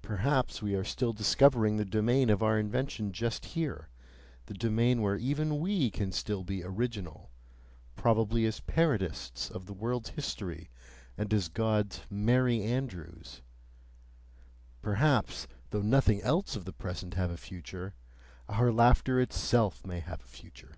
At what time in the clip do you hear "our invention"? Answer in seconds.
2.42-3.12